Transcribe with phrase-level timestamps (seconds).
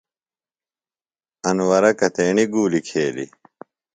[1.49, 3.31] انورہ کتیݨیۡ گُولیۡ کھیلیۡ؟